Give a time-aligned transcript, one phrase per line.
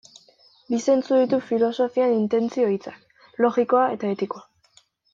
[0.73, 3.07] Bi zentzu ditu filosofian intentzio hitzak:
[3.47, 4.47] logikoa eta etikoa.